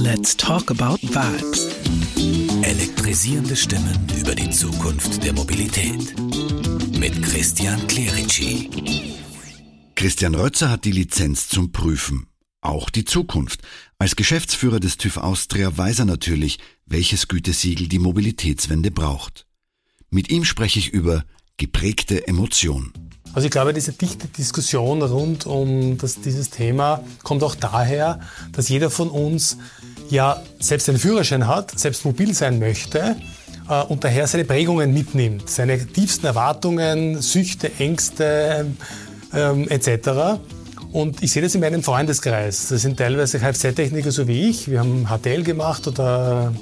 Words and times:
Let's 0.00 0.36
talk 0.36 0.70
about 0.70 1.02
vibes. 1.02 1.74
Elektrisierende 2.62 3.56
Stimmen 3.56 3.98
über 4.16 4.32
die 4.32 4.48
Zukunft 4.48 5.24
der 5.24 5.32
Mobilität. 5.32 6.14
Mit 6.96 7.20
Christian 7.20 7.84
Clerici. 7.88 8.70
Christian 9.96 10.36
Rötzer 10.36 10.70
hat 10.70 10.84
die 10.84 10.92
Lizenz 10.92 11.48
zum 11.48 11.72
Prüfen. 11.72 12.28
Auch 12.60 12.90
die 12.90 13.04
Zukunft. 13.04 13.62
Als 13.98 14.14
Geschäftsführer 14.14 14.78
des 14.78 14.98
TÜV 14.98 15.16
Austria 15.16 15.76
weiß 15.76 15.98
er 15.98 16.04
natürlich, 16.04 16.60
welches 16.86 17.26
Gütesiegel 17.26 17.88
die 17.88 17.98
Mobilitätswende 17.98 18.92
braucht. 18.92 19.46
Mit 20.10 20.30
ihm 20.30 20.44
spreche 20.44 20.78
ich 20.78 20.90
über 20.90 21.24
geprägte 21.56 22.28
Emotion. 22.28 22.92
Also 23.34 23.46
ich 23.46 23.50
glaube, 23.50 23.74
diese 23.74 23.92
dichte 23.92 24.26
Diskussion 24.28 25.02
rund 25.02 25.44
um 25.44 25.98
das, 25.98 26.20
dieses 26.20 26.50
Thema 26.50 27.04
kommt 27.22 27.42
auch 27.42 27.54
daher, 27.54 28.20
dass 28.52 28.68
jeder 28.68 28.90
von 28.90 29.10
uns 29.10 29.58
ja 30.10 30.42
selbst 30.58 30.88
einen 30.88 30.98
Führerschein 30.98 31.46
hat, 31.46 31.78
selbst 31.78 32.04
mobil 32.04 32.34
sein 32.34 32.58
möchte 32.58 33.16
äh, 33.68 33.82
und 33.82 34.04
daher 34.04 34.26
seine 34.26 34.44
Prägungen 34.44 34.92
mitnimmt, 34.92 35.48
seine 35.48 35.86
tiefsten 35.86 36.26
Erwartungen, 36.26 37.20
Süchte, 37.20 37.70
Ängste 37.78 38.66
ähm, 39.34 39.68
etc. 39.68 40.40
Und 40.92 41.22
ich 41.22 41.32
sehe 41.32 41.42
das 41.42 41.54
in 41.54 41.60
meinem 41.60 41.82
Freundeskreis. 41.82 42.68
Das 42.68 42.82
sind 42.82 42.96
teilweise 42.96 43.38
Kfz-Techniker 43.38 44.10
so 44.10 44.26
wie 44.26 44.48
ich. 44.48 44.70
Wir 44.70 44.80
haben 44.80 45.06
HTL 45.08 45.42
gemacht 45.42 45.86
oder 45.86 46.52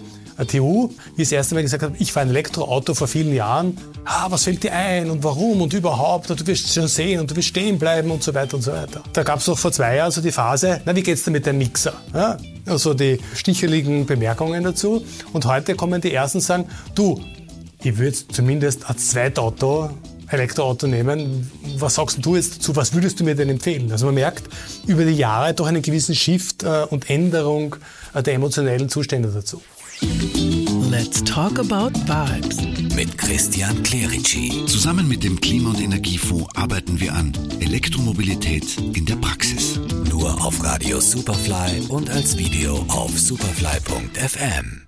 TU, 0.44 0.90
wie 1.16 1.22
ich 1.22 1.28
das 1.28 1.32
erste 1.32 1.54
Mal 1.54 1.62
gesagt 1.62 1.82
habe, 1.82 1.96
ich 1.98 2.12
fahre 2.12 2.26
ein 2.26 2.30
Elektroauto 2.30 2.94
vor 2.94 3.08
vielen 3.08 3.34
Jahren. 3.34 3.78
Ah, 4.04 4.26
was 4.30 4.44
fällt 4.44 4.62
dir 4.62 4.72
ein 4.72 5.10
und 5.10 5.24
warum 5.24 5.62
und 5.62 5.72
überhaupt? 5.72 6.30
Und 6.30 6.40
du 6.40 6.46
wirst 6.46 6.72
schon 6.72 6.88
sehen 6.88 7.20
und 7.20 7.30
du 7.30 7.36
wirst 7.36 7.48
stehen 7.48 7.78
bleiben 7.78 8.10
und 8.10 8.22
so 8.22 8.34
weiter 8.34 8.56
und 8.56 8.62
so 8.62 8.72
weiter. 8.72 9.02
Da 9.12 9.22
gab 9.22 9.38
es 9.38 9.46
noch 9.46 9.58
vor 9.58 9.72
zwei 9.72 9.96
Jahren 9.96 10.10
so 10.10 10.20
die 10.20 10.32
Phase, 10.32 10.82
na, 10.84 10.94
wie 10.94 11.02
geht's 11.02 11.24
denn 11.24 11.32
mit 11.32 11.46
deinem 11.46 11.58
Mixer? 11.58 11.94
Ja, 12.12 12.36
also 12.66 12.92
die 12.92 13.18
sticheligen 13.34 14.04
Bemerkungen 14.04 14.62
dazu. 14.62 15.04
Und 15.32 15.46
heute 15.46 15.74
kommen 15.74 16.00
die 16.00 16.12
ersten 16.12 16.38
und 16.38 16.42
sagen, 16.42 16.66
du, 16.94 17.20
ich 17.82 17.96
würde 17.96 18.16
zumindest 18.28 18.88
als 18.88 19.08
Zweitauto 19.08 19.90
Elektroauto 20.28 20.86
nehmen. 20.86 21.50
Was 21.78 21.94
sagst 21.94 22.24
du 22.24 22.36
jetzt 22.36 22.56
dazu? 22.56 22.74
Was 22.74 22.92
würdest 22.94 23.20
du 23.20 23.24
mir 23.24 23.34
denn 23.34 23.48
empfehlen? 23.48 23.90
Also 23.92 24.06
man 24.06 24.16
merkt 24.16 24.44
über 24.86 25.04
die 25.04 25.12
Jahre 25.12 25.54
doch 25.54 25.66
einen 25.66 25.82
gewissen 25.82 26.14
Shift 26.14 26.64
äh, 26.64 26.84
und 26.90 27.08
Änderung 27.08 27.76
äh, 28.14 28.22
der 28.22 28.34
emotionellen 28.34 28.88
Zustände 28.88 29.28
dazu. 29.28 29.62
Let's 30.90 31.22
talk 31.24 31.58
about 31.58 31.92
vibes. 32.06 32.60
Mit 32.94 33.16
Christian 33.18 33.82
Clerici. 33.82 34.64
Zusammen 34.66 35.08
mit 35.08 35.22
dem 35.22 35.40
Klima- 35.40 35.70
und 35.70 35.80
Energiefonds 35.80 36.54
arbeiten 36.54 37.00
wir 37.00 37.14
an 37.14 37.32
Elektromobilität 37.60 38.78
in 38.94 39.06
der 39.06 39.16
Praxis. 39.16 39.78
Nur 40.10 40.44
auf 40.44 40.62
Radio 40.62 41.00
Superfly 41.00 41.86
und 41.88 42.10
als 42.10 42.36
Video 42.38 42.84
auf 42.88 43.18
superfly.fm. 43.18 44.86